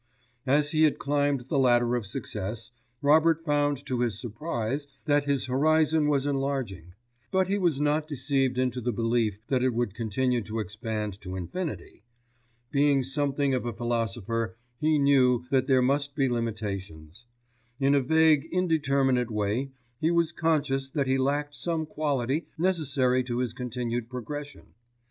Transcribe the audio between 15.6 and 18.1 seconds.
there must be limitations. In a